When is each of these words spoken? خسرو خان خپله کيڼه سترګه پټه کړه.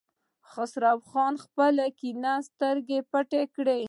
خسرو 0.51 0.97
خان 1.09 1.33
خپله 1.43 1.85
کيڼه 1.99 2.33
سترګه 2.49 2.97
پټه 3.11 3.41
کړه. 3.55 3.77